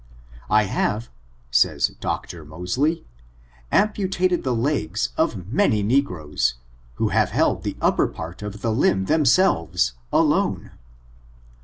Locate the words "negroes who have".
5.83-7.29